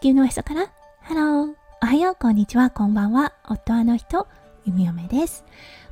[0.00, 0.72] 地球のおへそから。
[1.02, 2.16] ハローおはよう。
[2.18, 2.70] こんにちは。
[2.70, 3.34] こんばんは。
[3.46, 4.26] 夫あの人。
[4.64, 5.44] 弓嫁です。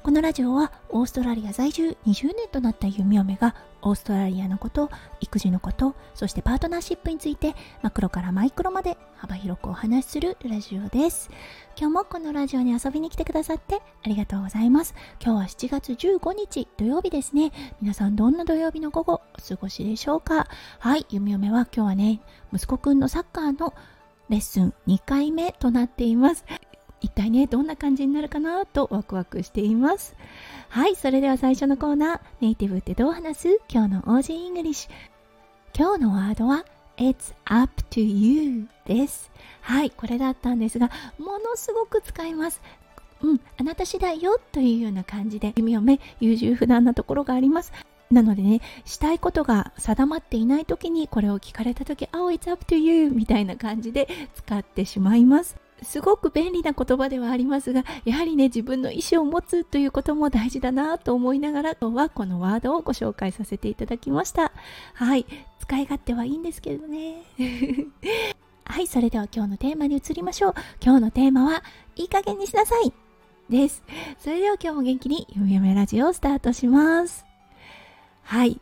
[0.03, 1.95] このラジオはオーストラリア在住。
[2.07, 4.91] 20年となった弓嫁がオーストラリアのこと
[5.21, 11.29] 育児のことそしてパートナーシップについてマクロからマイクロまで幅広くお話しするラジオです。
[11.79, 14.95] 今日もこのラジオに遊びに来てくださってありがとうございます。
[15.23, 17.53] 今日は7月15日土曜日ですね。
[17.83, 20.49] 皆さんどんな土曜日の午後お過ごしでしょうか？
[20.79, 21.05] はい。
[21.11, 22.23] 弓嫁は今日はね
[22.55, 23.75] 息子くんのサッカーの
[24.29, 26.45] レッスン2回目となっています。
[27.01, 30.17] 一体ねどんな感じになるかなとワクワクしています。
[30.69, 33.61] はいそれでは最初のコーナーネイティブってどう話す？
[33.69, 34.91] 今日の Aussie English。
[35.77, 36.65] 今日のワードは
[36.97, 39.31] It's up to you です。
[39.61, 42.61] はいこれだったんですがものすごく使います。
[43.21, 47.73] うん、あなた次第よというような感じで弓嫁優柔不断なところがあります。
[48.11, 55.57] なのでね、したいことが定まっていない時にこれを聞かれた時、Oh, it's up to you みたいな感じで使ってしまいます。
[55.83, 64.53] すごく便利な言葉ではありますが、やはりね、自分の意思を持つということも大事だなと思いながら、今日はこのワードをご紹介させていただきました。
[64.95, 65.27] はい、
[65.61, 67.23] 使い勝手はいいんですけどね。
[68.65, 70.55] はい、それでは今日のテーマに移りましょう。
[70.83, 71.63] 今日のテーマは、
[71.97, 72.93] いい加減にしなさい
[73.49, 73.83] です。
[74.19, 77.28] それでは今日も元気に、ゆめゆめラジオをスタートします。
[78.29, 78.61] はい、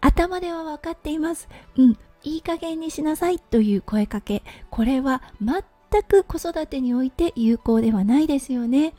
[0.00, 1.48] 頭では分かっています。
[1.76, 4.44] うん、いい加減にしなさいという声かけ。
[4.70, 8.94] これは全く子育てにおいて有効ではないですよね。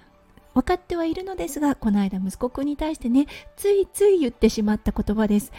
[0.54, 5.54] 分かってはいるのですが、この間息子くんに対してね、ついつい言ってしまった言葉です。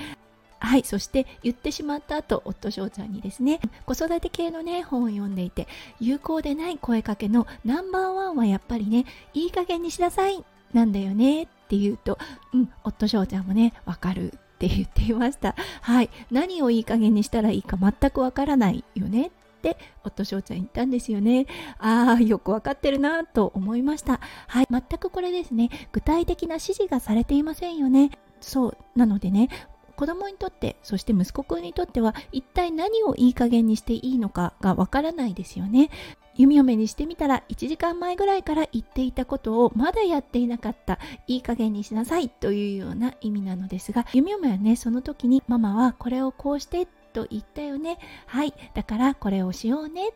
[0.58, 5.68] はい、そして言ってしまった後、夫翔ちゃんにですね、子育て系のね、本を読んでいて、
[6.00, 12.18] 有効でない声かけのナンバーワンはやっぱりね、いい加減にしなさい、なんだよねって言うと、
[12.52, 15.54] うん、夫翔ちゃんもね、わかるって言っていました。
[15.80, 19.30] はい、何をいい加減にしたらいいか全くわからないよねっ
[19.62, 21.46] て夫翔ちゃん言ったんですよね。
[21.78, 24.20] ああ、よくわかってるなと思いました。
[24.48, 28.10] はい、全くこれですね、具体的な指示がされていませんよね。
[28.42, 29.48] そう、なのでね、
[29.96, 35.90] 子供にとってそして息子くんにとっては一体何をいい加減にしていいのかがわからないですよね
[36.36, 40.98] 弓嫁にしてみたら1時間前ぐらいから言っていたことをまだやっていなかった。
[41.26, 47.98] いい加減にしなさいというような意味なのですが弓嫁はねその時にママはこれをこうしてと言ったよね。
[48.26, 50.10] はいだからこれをしようね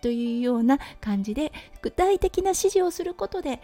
[0.00, 3.60] というような感じで具体的な指示をすることで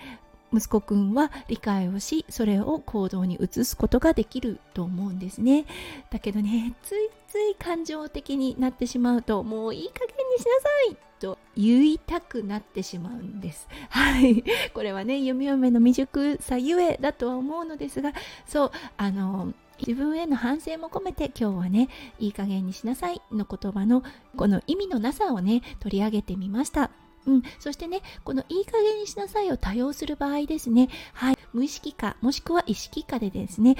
[0.53, 5.66] 息子くんは理解をしそれを行動に移すことができると思うんですね。
[6.10, 13.69] だけどねついつい感情的になってしまうともういい加減にしなさいと言いたくなってしまうんです。
[13.91, 14.43] はい。
[14.72, 18.12] これはね読み嫁の未熟さゆえだとは思うのですが
[18.47, 21.88] そうあの自分への反省も込めて今日はね
[22.19, 24.03] いい加減にしなさいの言葉の
[24.37, 26.91] この意味のなさをね取り上げてみました。
[27.26, 33.77] うん、そしてね、このいい加減にしなさいを多用する場合ですね、はい、無意識化、もしくは意識化でですね、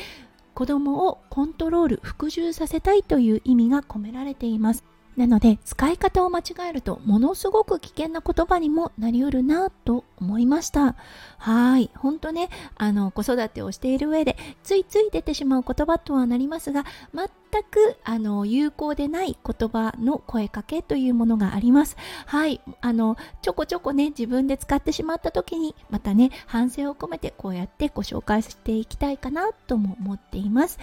[0.54, 4.84] 子供をコントロール、服従させたいという意味が込められています。
[5.16, 10.94] なので使い方を間違えるとものすごく危険な言葉にもなりうるなと思いました。
[11.38, 11.91] はい。
[11.97, 16.84] 本当ねあの子育てをしている上でついつい出てしまう言葉とはなりますが
[17.15, 17.28] 全
[17.65, 21.97] くあの有効でない言葉の声かけというものがあります。
[22.27, 22.60] はい。
[22.81, 30.78] あのちょこちょこね自分で使ってしまった時にまたね反省を込めてこうやってご紹介していきたいかなとも思っています。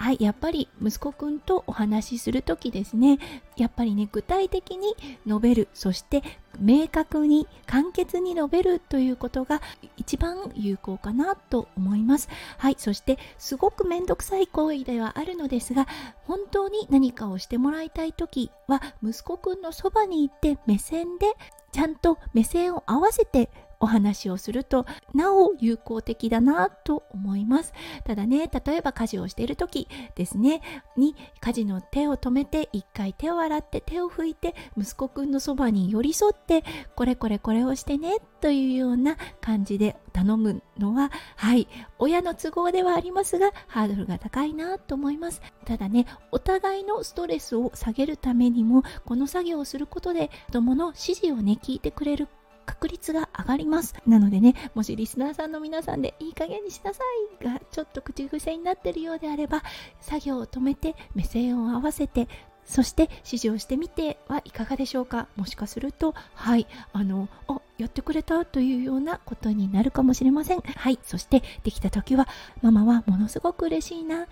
[0.00, 3.18] はい、やっぱり息子くんとお話しする時ですね、
[3.58, 4.96] やっぱりね、具体的に
[5.26, 6.22] 述べる、そして
[6.58, 9.60] 明確に簡潔に述べるということが
[9.98, 12.30] 一番有効かなと思います。
[12.56, 15.86] はい、そしてすごくめんどくさい行為ではあるのですが、
[16.24, 21.26] 本当に何かをしてもらいたい時は息子くんのそばに行って目線で
[21.72, 23.50] ちゃんと目線を合わせて
[23.80, 27.72] お話をするとなお有効的だなと思います。
[28.04, 30.62] ただね例えば家事をしている時ですね
[30.96, 41.68] に家事の手を止めて一回手を洗って手を拭いて息子くんのそばに寄り添ってこれこれこれをしてねというような感じで頼むのははい
[41.98, 45.42] 親の都合ではありますがハードルが高いなと思います。
[45.64, 52.28] ただねお互いのストレスを下げるためにもこの作業をすることで子供の指示をね聞いてくれる
[52.70, 53.96] 確率が上がります。
[54.06, 57.00] なのでね、もしリスナーさんの皆さんでいい加減にしなさ
[57.40, 59.64] いがちょっと口癖になってるようであれば、
[60.00, 62.28] 作業を止めて目線を合わせて
[62.64, 65.26] そして指示をしてみてはいかがでしょうか？
[65.34, 70.60] もしかするとはいあのあやってくれたというようなことになるかもしれません。
[70.60, 72.28] はいそしてできた時は
[72.62, 74.26] ママはものすごく嬉しいな。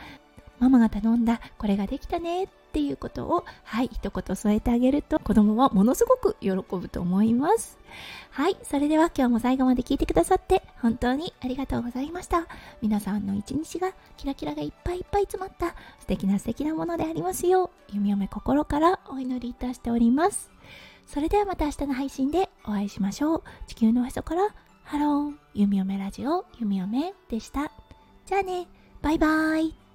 [0.61, 7.79] ママが頼んだこれができたねっていうことをはい一言添えてあげると子供はものすごく喜ぶと思います。
[8.31, 12.47] はいそれでは今日も最後まで聞いてくださって本当にありがとうございました。
[12.83, 20.51] 皆さんの一日がキラキラがいっぱいいっぱい詰まった素敵な素敵なものでありますよう弓嫁心からお祈りいたしております。
[21.07, 23.43] それではまた明日の配信でお会いしましょう。
[23.67, 27.73] 地球のおへそからハロー弓嫁ラジオ弓嫁でした。
[28.27, 28.69] じゃあね
[29.01, 29.88] バイバーイ。